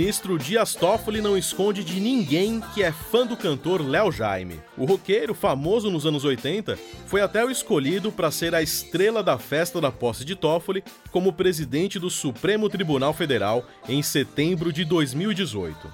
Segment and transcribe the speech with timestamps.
[0.00, 4.58] ministro Dias Toffoli não esconde de ninguém que é fã do cantor Léo Jaime.
[4.78, 9.38] O roqueiro, famoso nos anos 80, foi até o escolhido para ser a estrela da
[9.38, 15.92] festa da posse de Toffoli como presidente do Supremo Tribunal Federal em setembro de 2018.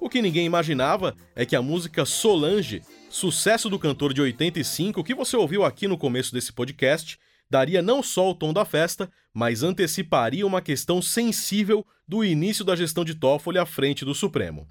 [0.00, 2.80] O que ninguém imaginava é que a música Solange,
[3.10, 7.18] sucesso do cantor de 85 que você ouviu aqui no começo desse podcast,
[7.54, 12.74] daria não só o tom da festa, mas anteciparia uma questão sensível do início da
[12.74, 14.66] gestão de Toffoli à frente do Supremo.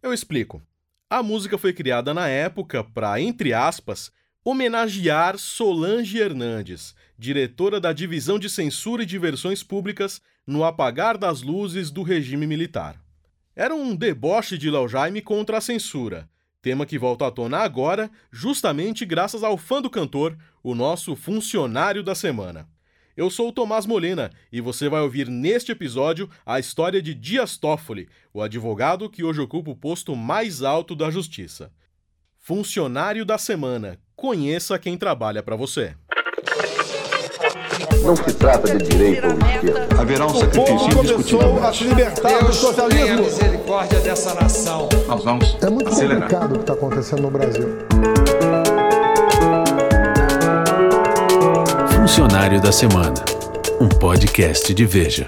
[0.00, 0.62] Eu explico.
[1.10, 4.12] A música foi criada na época para, entre aspas,
[4.44, 11.90] homenagear Solange Hernandes, diretora da Divisão de Censura e Diversões Públicas no apagar das luzes
[11.90, 13.02] do regime militar.
[13.56, 16.30] Era um deboche de Léo Jaime contra a censura,
[16.62, 22.04] tema que volta à tona agora, justamente graças ao fã do cantor, o nosso funcionário
[22.04, 22.68] da semana.
[23.16, 27.58] Eu sou o Tomás Molina e você vai ouvir neste episódio a história de Dias
[27.58, 31.72] Toffoli, o advogado que hoje ocupa o posto mais alto da justiça.
[32.38, 33.98] Funcionário da semana.
[34.14, 35.96] Conheça quem trabalha para você.
[38.04, 40.00] Não se trata de direito ou esquerda.
[40.00, 41.64] Haverá um sacrifício indiscutível.
[41.64, 43.18] a se libertar do socialismo.
[43.18, 44.88] a misericórdia dessa nação.
[45.06, 46.22] Nós vamos É muito acelerar.
[46.22, 47.68] complicado o que está acontecendo no Brasil.
[51.96, 53.14] Funcionário da Semana,
[53.80, 55.24] um podcast de Veja.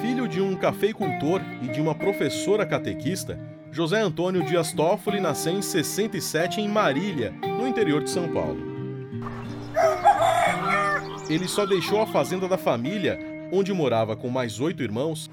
[0.00, 3.38] Filho de um cafeicultor e de uma professora catequista,
[3.72, 8.60] José Antônio Dias Toffoli nasceu em 67 em Marília, no interior de São Paulo.
[11.30, 13.18] Ele só deixou a fazenda da família,
[13.50, 15.30] onde morava com mais oito irmãos,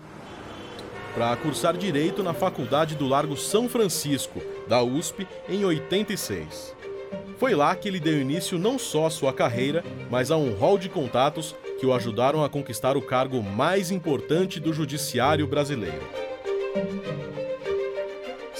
[1.13, 6.73] para cursar direito na Faculdade do Largo São Francisco, da USP, em 86.
[7.37, 10.77] Foi lá que ele deu início não só à sua carreira, mas a um rol
[10.77, 16.07] de contatos que o ajudaram a conquistar o cargo mais importante do judiciário brasileiro.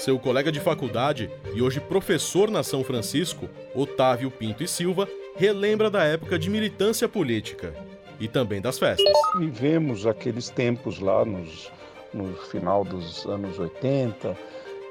[0.00, 5.06] Seu colega de faculdade e hoje professor na São Francisco, Otávio Pinto e Silva,
[5.36, 7.74] relembra da época de militância política
[8.18, 9.12] e também das festas.
[9.38, 11.70] Vivemos aqueles tempos lá nos,
[12.14, 14.34] no final dos anos 80,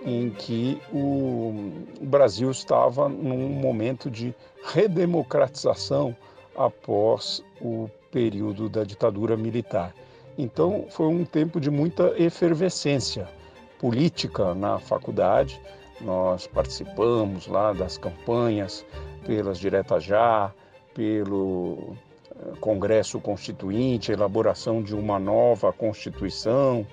[0.05, 4.31] em que o Brasil estava num momento de
[4.63, 6.15] redemocratização
[6.55, 9.91] após o período da ditadura militar.
[10.37, 13.27] Então, foi um tempo de muita efervescência
[13.79, 15.59] política na faculdade.
[16.01, 18.85] Nós participamos lá das campanhas
[19.25, 20.53] pelas diretas já,
[20.93, 21.95] pelo
[22.31, 26.85] eh, Congresso Constituinte, elaboração de uma nova Constituição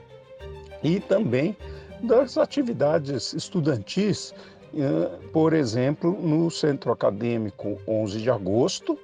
[0.83, 1.57] e também
[2.03, 4.35] das atividades estudantis,
[4.75, 8.99] eh, por exemplo, no Centro Acadêmico 11 de Agosto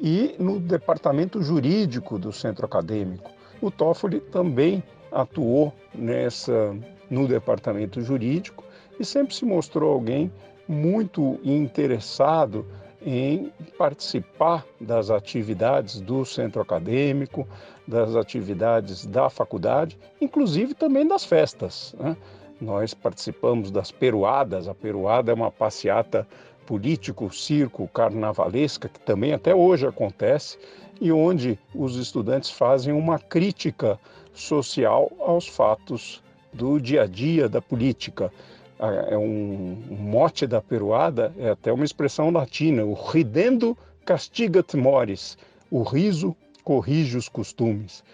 [0.00, 3.30] e no Departamento Jurídico do Centro Acadêmico.
[3.60, 6.76] O Toffoli também atuou nessa
[7.10, 8.64] no Departamento Jurídico
[8.98, 10.32] e sempre se mostrou alguém
[10.68, 12.66] muito interessado
[13.04, 17.46] em participar das atividades do centro acadêmico,
[17.86, 21.94] das atividades da faculdade, inclusive também das festas.
[21.98, 22.16] Né?
[22.60, 26.26] Nós participamos das peruadas, a peruada é uma passeata
[26.66, 30.58] político, circo, carnavalesca, que também até hoje acontece,
[31.00, 34.00] e onde os estudantes fazem uma crítica
[34.34, 36.22] social aos fatos
[36.56, 38.32] do dia a dia da política.
[38.78, 45.38] É um, mote da peruada, é até uma expressão latina, o ridendo castigat mores,
[45.70, 48.04] o riso corrige os costumes.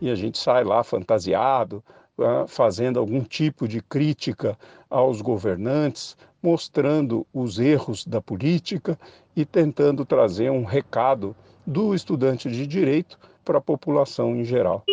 [0.00, 1.82] E a gente sai lá fantasiado,
[2.48, 4.58] fazendo algum tipo de crítica
[4.90, 8.98] aos governantes, mostrando os erros da política
[9.36, 11.34] e tentando trazer um recado
[11.66, 14.84] do estudante de direito para a população em geral.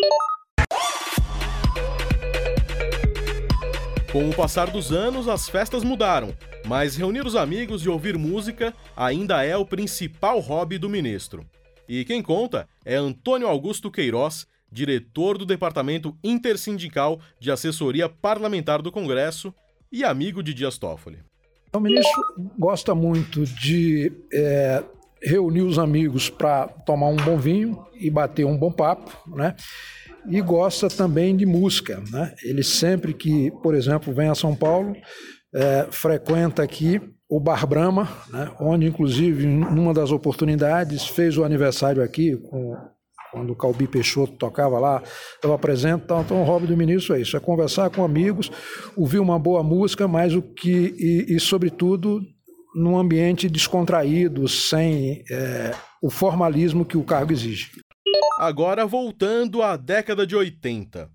[4.15, 6.33] Com o passar dos anos, as festas mudaram,
[6.65, 11.45] mas reunir os amigos e ouvir música ainda é o principal hobby do ministro.
[11.85, 18.89] E quem conta é Antônio Augusto Queiroz, diretor do Departamento Intersindical de Assessoria Parlamentar do
[18.89, 19.53] Congresso
[19.91, 21.17] e amigo de Dias Toffoli.
[21.73, 22.23] O ministro
[22.57, 24.81] gosta muito de é,
[25.21, 29.57] reunir os amigos para tomar um bom vinho e bater um bom papo, né?
[30.29, 32.33] E gosta também de música, né?
[32.43, 34.95] Ele sempre que, por exemplo, vem a São Paulo,
[35.53, 38.51] é, frequenta aqui o Bar Brahma, né?
[38.59, 42.75] onde inclusive numa das oportunidades fez o aniversário aqui com
[43.31, 45.03] quando o Calbi Peixoto tocava lá,
[45.35, 46.03] estava presente.
[46.05, 48.49] Então, então, o hobby do ministro é isso: é conversar com amigos,
[48.95, 52.21] ouvir uma boa música, mas o que, e, e sobretudo,
[52.73, 57.71] num ambiente descontraído, sem é, o formalismo que o cargo exige.
[58.37, 61.09] Agora voltando à década de 80.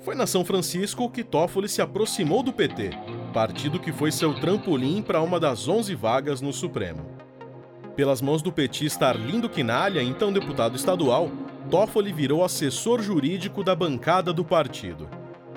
[0.00, 2.90] Foi na São Francisco que Toffoli se aproximou do PT,
[3.32, 7.06] partido que foi seu trampolim para uma das 11 vagas no Supremo.
[7.96, 11.30] Pelas mãos do petista Arlindo Quinalha, então deputado estadual,
[11.70, 15.08] Toffoli virou assessor jurídico da bancada do partido.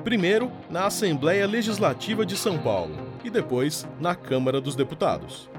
[0.06, 5.50] Primeiro na Assembleia Legislativa de São Paulo e depois na Câmara dos Deputados.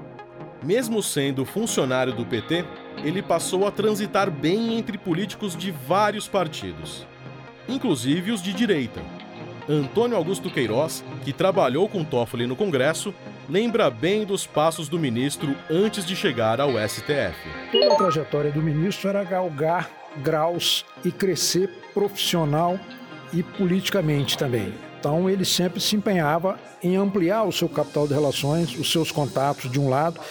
[0.63, 2.63] Mesmo sendo funcionário do PT,
[3.03, 7.05] ele passou a transitar bem entre políticos de vários partidos,
[7.67, 9.01] inclusive os de direita.
[9.67, 13.13] Antônio Augusto Queiroz, que trabalhou com Toffoli no Congresso,
[13.49, 17.35] lembra bem dos passos do ministro antes de chegar ao STF.
[17.71, 22.79] Toda a trajetória do ministro era galgar graus e crescer profissional
[23.33, 24.73] e politicamente também.
[25.01, 29.69] Então ele sempre se empenhava em ampliar o seu capital de relações, os seus contatos
[29.71, 30.21] de um lado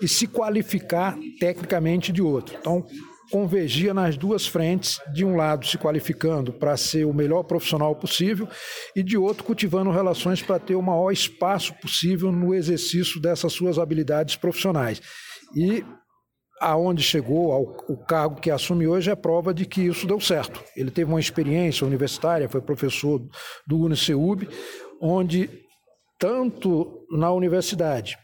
[0.00, 2.56] e se qualificar tecnicamente de outro.
[2.58, 2.86] Então
[3.30, 8.48] convergia nas duas frentes, de um lado se qualificando para ser o melhor profissional possível
[8.96, 13.78] e de outro cultivando relações para ter o maior espaço possível no exercício dessas suas
[13.78, 15.02] habilidades profissionais.
[15.54, 15.84] E
[16.60, 20.62] aonde chegou, ao o cargo que assume hoje, é prova de que isso deu certo.
[20.76, 23.20] Ele teve uma experiência universitária, foi professor
[23.66, 24.48] do UniCeub,
[25.00, 25.50] onde
[26.18, 28.16] tanto na universidade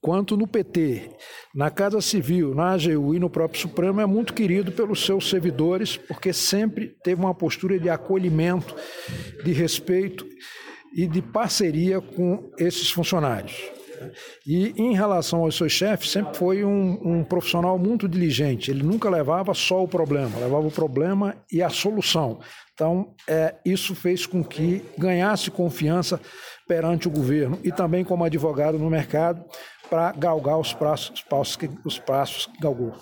[0.00, 1.10] quanto no PT,
[1.54, 5.96] na Casa Civil, na AGU e no próprio Supremo, é muito querido pelos seus servidores,
[5.96, 8.74] porque sempre teve uma postura de acolhimento,
[9.44, 10.26] de respeito
[10.94, 13.77] e de parceria com esses funcionários.
[14.46, 18.70] E em relação aos seus chefes, sempre foi um, um, profissional muito diligente.
[18.70, 22.40] Ele nunca levava só o problema, levava o problema e a solução.
[22.74, 26.20] Então, é, isso fez com que ganhasse confiança
[26.66, 29.44] perante o governo e também como advogado no mercado
[29.88, 32.92] para galgar os passos, os passos, que, os passos que galgou.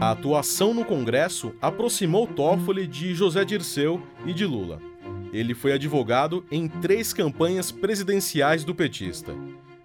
[0.00, 4.80] A atuação no Congresso aproximou Toffoli de José Dirceu e de Lula.
[5.32, 9.34] Ele foi advogado em três campanhas presidenciais do petista.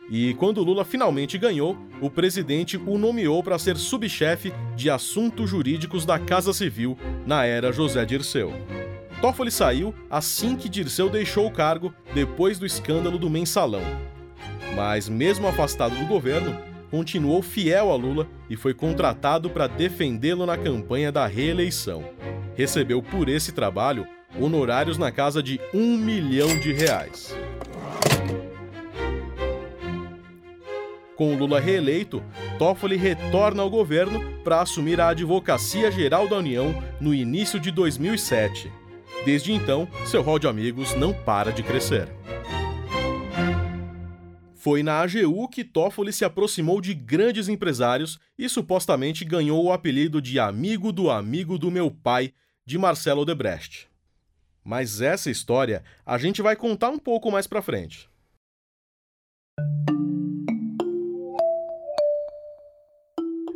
[0.10, 6.06] E quando Lula finalmente ganhou, o presidente o nomeou para ser subchefe de assuntos jurídicos
[6.06, 8.54] da Casa Civil na era José Dirceu.
[9.22, 13.82] Toffoli saiu assim que Dirceu deixou o cargo depois do escândalo do mensalão.
[14.76, 16.58] Mas, mesmo afastado do governo,
[16.92, 22.04] continuou fiel a Lula e foi contratado para defendê-lo na campanha da reeleição.
[22.56, 24.06] Recebeu por esse trabalho
[24.40, 27.36] honorários na casa de um milhão de reais.
[31.16, 32.24] Com Lula reeleito,
[32.58, 38.72] Toffoli retorna ao governo para assumir a Advocacia Geral da União no início de 2007.
[39.24, 42.10] Desde então, seu rol de amigos não para de crescer.
[44.56, 50.22] Foi na AGU que Toffoli se aproximou de grandes empresários e supostamente ganhou o apelido
[50.22, 52.34] de amigo do amigo do meu pai,
[52.66, 53.93] de Marcelo Odebrecht.
[54.64, 58.10] Mas essa história a gente vai contar um pouco mais pra frente.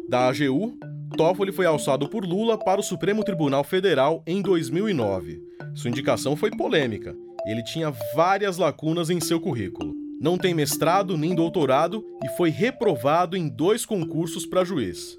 [0.09, 0.77] Da AGU,
[1.17, 5.41] Toffoli foi alçado por Lula para o Supremo Tribunal Federal em 2009.
[5.75, 7.15] Sua indicação foi polêmica.
[7.45, 9.93] Ele tinha várias lacunas em seu currículo.
[10.19, 15.17] Não tem mestrado nem doutorado e foi reprovado em dois concursos para juiz.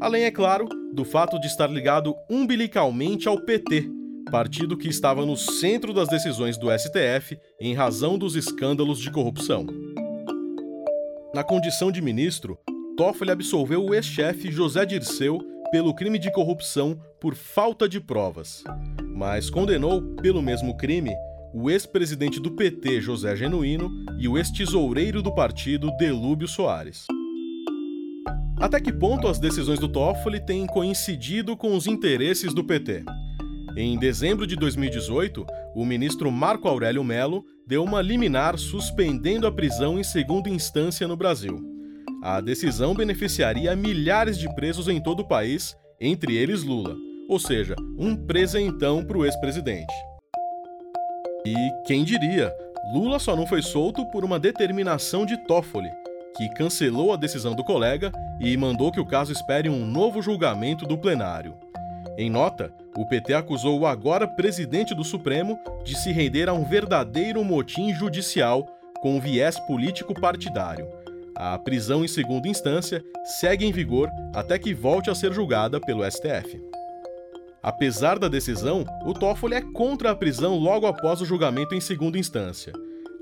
[0.00, 3.88] Além, é claro, do fato de estar ligado umbilicalmente ao PT,
[4.30, 9.66] partido que estava no centro das decisões do STF em razão dos escândalos de corrupção.
[11.34, 12.58] Na condição de ministro,
[12.96, 15.38] Toffoli absolveu o ex-chefe José Dirceu
[15.70, 18.62] pelo crime de corrupção por falta de provas,
[19.14, 21.12] mas condenou, pelo mesmo crime,
[21.52, 27.06] o ex-presidente do PT José Genuíno e o ex-tesoureiro do partido Delúbio Soares.
[28.60, 33.04] Até que ponto as decisões do Toffoli têm coincidido com os interesses do PT?
[33.76, 39.98] Em dezembro de 2018, o ministro Marco Aurélio Melo deu uma liminar suspendendo a prisão
[39.98, 41.58] em segunda instância no Brasil.
[42.22, 46.94] A decisão beneficiaria milhares de presos em todo o país, entre eles Lula,
[47.28, 49.92] ou seja, um presentão para o ex-presidente.
[51.44, 51.54] E
[51.84, 52.54] quem diria,
[52.94, 55.90] Lula só não foi solto por uma determinação de Toffoli,
[56.36, 60.86] que cancelou a decisão do colega e mandou que o caso espere um novo julgamento
[60.86, 61.56] do plenário.
[62.16, 66.64] Em nota, o PT acusou o agora presidente do Supremo de se render a um
[66.64, 68.66] verdadeiro motim judicial
[69.02, 70.86] com viés político partidário.
[71.34, 73.04] A prisão em segunda instância
[73.40, 76.62] segue em vigor até que volte a ser julgada pelo STF.
[77.60, 82.18] Apesar da decisão, o Toffoli é contra a prisão logo após o julgamento em segunda
[82.18, 82.72] instância.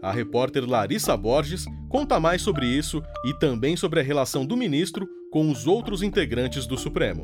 [0.02, 5.08] A repórter Larissa Borges conta mais sobre isso e também sobre a relação do ministro
[5.32, 7.22] com os outros integrantes do Supremo.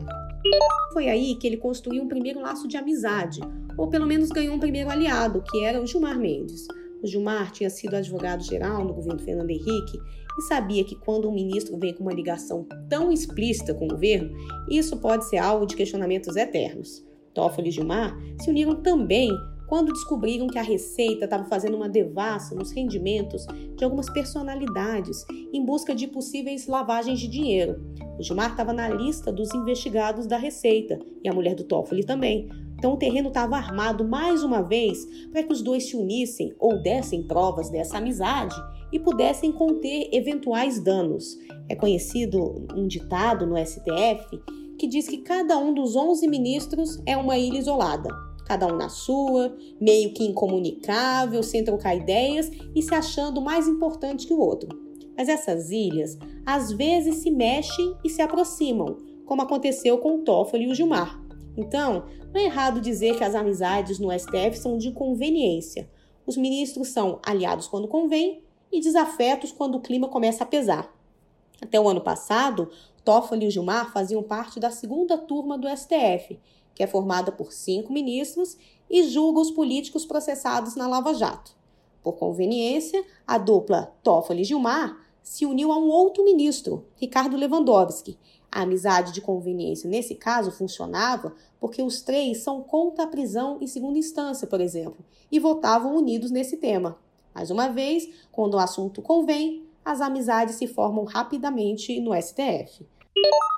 [0.94, 3.38] Foi aí que ele construiu um primeiro laço de amizade,
[3.76, 6.66] ou pelo menos ganhou um primeiro aliado, que era o Gilmar Mendes.
[7.02, 10.00] O Gilmar tinha sido advogado-geral no governo Fernando Henrique
[10.38, 14.34] e sabia que quando um ministro vem com uma ligação tão explícita com o governo,
[14.70, 17.04] isso pode ser alvo de questionamentos eternos.
[17.34, 19.30] Toffoli e Gilmar se uniram também
[19.68, 23.46] quando descobriram que a Receita estava fazendo uma devassa nos rendimentos
[23.76, 27.78] de algumas personalidades em busca de possíveis lavagens de dinheiro.
[28.18, 32.48] O Gilmar estava na lista dos investigados da Receita e a mulher do Toffoli também.
[32.78, 36.82] Então o terreno estava armado mais uma vez para que os dois se unissem ou
[36.82, 38.56] dessem provas dessa amizade
[38.90, 41.36] e pudessem conter eventuais danos.
[41.68, 44.40] É conhecido um ditado no STF
[44.78, 48.88] que diz que cada um dos 11 ministros é uma ilha isolada cada um na
[48.88, 54.70] sua, meio que incomunicável, sem trocar ideias e se achando mais importante que o outro.
[55.14, 60.64] Mas essas ilhas às vezes se mexem e se aproximam, como aconteceu com o Toffoli
[60.64, 61.22] e o Gilmar.
[61.58, 65.90] Então, não é errado dizer que as amizades no STF são de conveniência.
[66.26, 70.90] Os ministros são aliados quando convém e desafetos quando o clima começa a pesar.
[71.60, 72.70] Até o ano passado,
[73.04, 76.38] Toffoli e o Gilmar faziam parte da segunda turma do STF
[76.78, 78.56] que é formada por cinco ministros
[78.88, 81.50] e julga os políticos processados na Lava Jato.
[82.04, 88.16] Por conveniência, a dupla Toffoli Gilmar se uniu a um outro ministro, Ricardo Lewandowski.
[88.50, 93.66] A amizade de conveniência nesse caso funcionava porque os três são contra a prisão em
[93.66, 96.96] segunda instância, por exemplo, e votavam unidos nesse tema.
[97.34, 102.86] Mais uma vez, quando o assunto convém, as amizades se formam rapidamente no STF.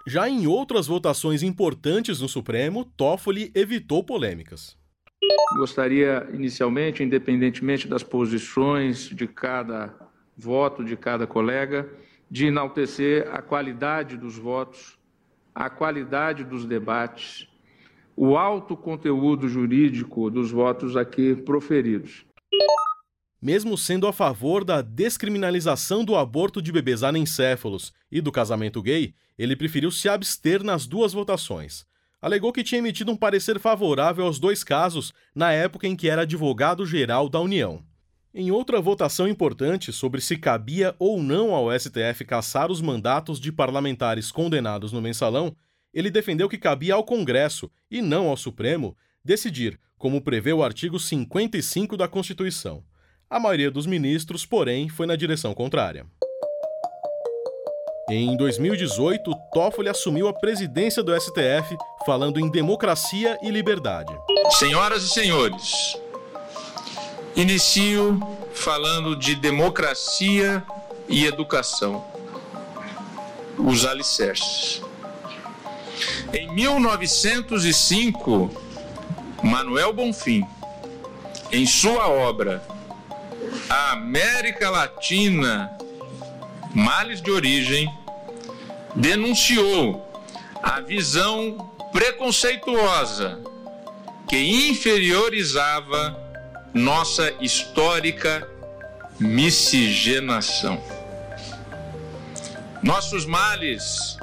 [0.06, 4.76] Já em outras votações importantes no Supremo, Toffoli evitou polêmicas.
[5.56, 9.94] Gostaria, inicialmente, independentemente das posições de cada
[10.36, 11.88] voto, de cada colega,
[12.30, 14.98] de enaltecer a qualidade dos votos,
[15.54, 17.48] a qualidade dos debates,
[18.16, 22.24] o alto conteúdo jurídico dos votos aqui proferidos.
[23.40, 29.14] Mesmo sendo a favor da descriminalização do aborto de bebês anencéfalos e do casamento gay,
[29.38, 31.86] ele preferiu se abster nas duas votações.
[32.20, 36.22] Alegou que tinha emitido um parecer favorável aos dois casos na época em que era
[36.22, 37.82] advogado-geral da União.
[38.34, 43.50] Em outra votação importante sobre se cabia ou não ao STF caçar os mandatos de
[43.50, 45.56] parlamentares condenados no mensalão,
[45.92, 51.00] ele defendeu que cabia ao Congresso, e não ao Supremo, decidir, como prevê o artigo
[51.00, 52.84] 55 da Constituição.
[53.30, 56.04] A maioria dos ministros, porém, foi na direção contrária.
[58.08, 64.12] Em 2018, Toffoli assumiu a presidência do STF, falando em democracia e liberdade.
[64.58, 65.96] Senhoras e senhores,
[67.36, 68.18] inicio
[68.52, 70.64] falando de democracia
[71.08, 72.04] e educação.
[73.56, 74.82] Os alicerces.
[76.34, 78.50] Em 1905,
[79.40, 80.44] Manuel Bonfim,
[81.52, 82.60] em sua obra
[83.68, 85.70] a América Latina,
[86.74, 87.92] males de origem,
[88.94, 90.08] denunciou
[90.62, 93.38] a visão preconceituosa
[94.28, 96.16] que inferiorizava
[96.72, 98.46] nossa histórica
[99.18, 100.82] miscigenação.
[102.82, 104.16] Nossos males,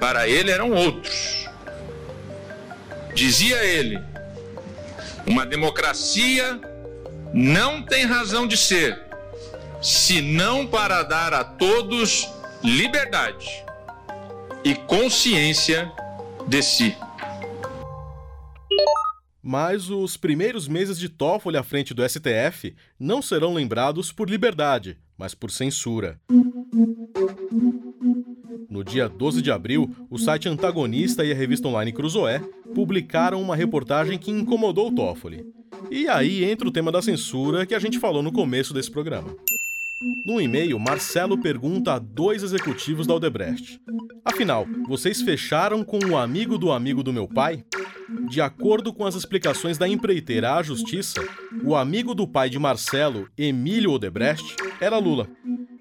[0.00, 1.46] para ele, eram outros.
[3.14, 3.98] Dizia ele,
[5.26, 6.60] uma democracia
[7.32, 9.00] não tem razão de ser,
[9.82, 12.28] senão para dar a todos
[12.62, 13.64] liberdade
[14.64, 15.90] e consciência
[16.46, 16.96] de si.
[19.42, 24.98] Mas os primeiros meses de Toffoli à frente do STF não serão lembrados por liberdade,
[25.16, 26.20] mas por censura.
[28.68, 32.40] No dia 12 de abril, o site Antagonista e a revista online Cruzoé
[32.74, 35.57] publicaram uma reportagem que incomodou Toffoli.
[35.90, 39.34] E aí entra o tema da censura que a gente falou no começo desse programa.
[40.24, 43.80] No e-mail, Marcelo pergunta a dois executivos da Odebrecht:
[44.24, 47.64] Afinal, vocês fecharam com o amigo do amigo do meu pai?
[48.28, 51.20] De acordo com as explicações da empreiteira à justiça,
[51.64, 55.28] o amigo do pai de Marcelo, Emílio Odebrecht, era Lula.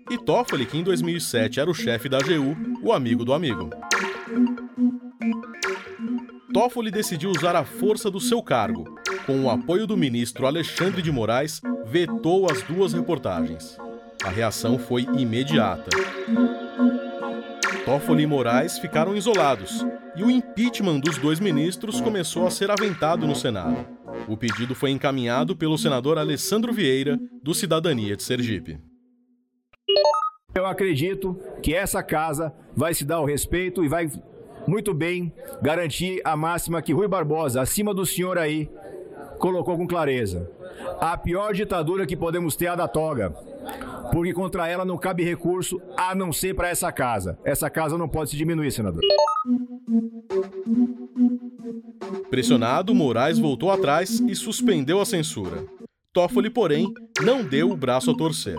[0.09, 3.69] E Toffoli, que em 2007 era o chefe da AGU, o amigo do amigo.
[6.53, 8.97] Toffoli decidiu usar a força do seu cargo.
[9.27, 13.77] Com o apoio do ministro Alexandre de Moraes, vetou as duas reportagens.
[14.23, 15.89] A reação foi imediata.
[17.83, 23.27] Toffoli e Moraes ficaram isolados e o impeachment dos dois ministros começou a ser aventado
[23.27, 23.85] no Senado.
[24.29, 28.79] O pedido foi encaminhado pelo senador Alessandro Vieira, do Cidadania de Sergipe.
[30.55, 34.09] Eu acredito que essa casa vai se dar o respeito e vai
[34.65, 38.69] muito bem garantir a máxima que Rui Barbosa, acima do senhor aí,
[39.37, 40.49] colocou com clareza.
[40.99, 43.33] A pior ditadura que podemos ter é a da toga
[44.11, 47.37] porque contra ela não cabe recurso a não ser para essa casa.
[47.43, 49.01] Essa casa não pode se diminuir, senador.
[52.29, 55.65] Pressionado, Moraes voltou atrás e suspendeu a censura.
[56.13, 56.91] Toffoli, porém,
[57.21, 58.57] não deu o braço a torcer.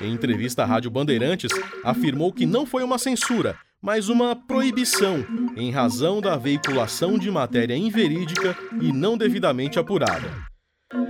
[0.00, 1.50] Em entrevista à Rádio Bandeirantes,
[1.82, 5.24] afirmou que não foi uma censura, mas uma proibição,
[5.56, 10.28] em razão da veiculação de matéria inverídica e não devidamente apurada.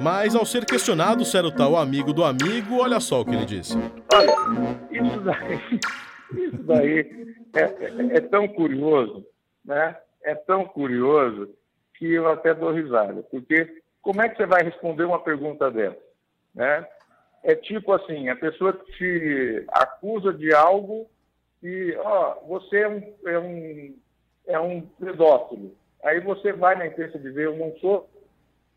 [0.01, 3.35] Mas ao ser questionado se era o tal amigo do amigo, olha só o que
[3.35, 3.77] ele disse.
[4.13, 4.35] Olha,
[4.91, 5.61] isso daí,
[6.47, 9.25] isso daí é, é, é tão curioso,
[9.65, 9.97] né?
[10.23, 11.49] É tão curioso
[11.95, 13.23] que eu até dou risada.
[13.31, 15.99] Porque como é que você vai responder uma pergunta dessa?
[16.55, 16.87] Né?
[17.43, 21.09] É tipo assim, a pessoa te acusa de algo
[21.63, 23.97] e, ó, você é um, é um,
[24.47, 25.75] é um pedófilo.
[26.05, 28.09] Aí você vai na imprensa dizer, eu não sou,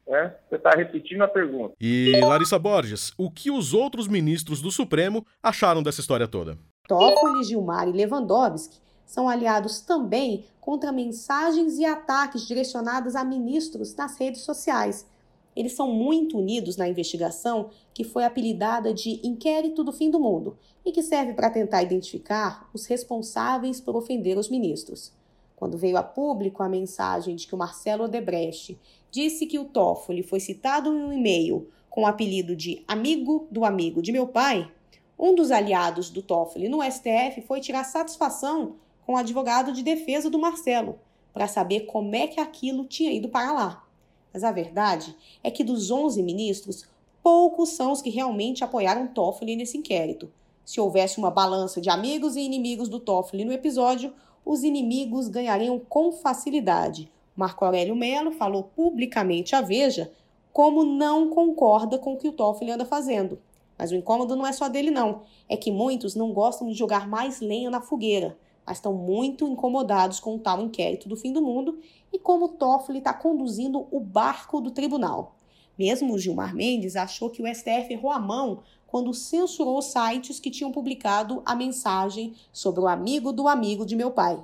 [0.08, 0.36] né?
[0.50, 1.76] Você está repetindo a pergunta.
[1.80, 6.58] E Larissa Borges, o que os outros ministros do Supremo acharam dessa história toda?
[6.88, 14.18] Toffoli, Gilmar e Lewandowski são aliados também contra mensagens e ataques direcionados a ministros nas
[14.18, 15.06] redes sociais.
[15.55, 20.58] Eles são muito unidos na investigação que foi apelidada de Inquérito do Fim do Mundo
[20.86, 25.12] e que serve para tentar identificar os responsáveis por ofender os ministros.
[25.56, 28.80] Quando veio a público a mensagem de que o Marcelo Odebrecht
[29.12, 33.65] disse que o Toffoli foi citado em um e-mail com o apelido de amigo do
[33.65, 34.71] amigo de meu pai,
[35.19, 40.30] um dos aliados do Toffoli no STF foi tirar satisfação com o advogado de defesa
[40.30, 40.97] do Marcelo
[41.34, 43.90] para saber como é que aquilo tinha ido para lá.
[44.34, 46.86] Mas a verdade é que dos 11 ministros,
[47.22, 50.32] poucos são os que realmente apoiaram Toffoli nesse inquérito.
[50.63, 54.13] Se houvesse uma balança de amigos e inimigos do Toffoli no episódio,
[54.46, 60.12] os inimigos ganhariam com facilidade, Marco Aurélio Melo falou publicamente à Veja
[60.52, 63.39] como não concorda com o que o Toffoli anda fazendo.
[63.78, 65.22] Mas o incômodo não é só dele, não.
[65.48, 68.38] É que muitos não gostam de jogar mais lenha na fogueira,
[68.71, 71.77] mas estão muito incomodados com o tal inquérito do fim do mundo
[72.13, 75.36] e como Toffoli está conduzindo o barco do tribunal.
[75.77, 80.71] Mesmo Gilmar Mendes achou que o STF errou a mão quando censurou sites que tinham
[80.71, 84.41] publicado a mensagem sobre o amigo do amigo de meu pai.